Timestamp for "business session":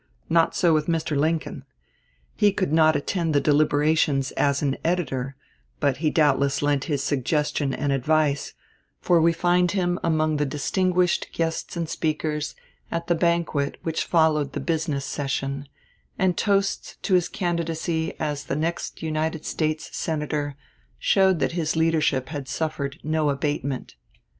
14.59-15.67